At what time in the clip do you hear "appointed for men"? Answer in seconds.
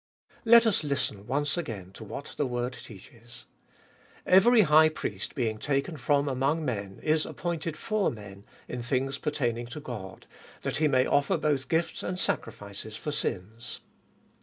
7.23-8.43